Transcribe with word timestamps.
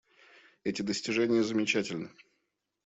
Эти 0.63 0.81
достижения 0.81 1.43
замечательны. 1.43 2.09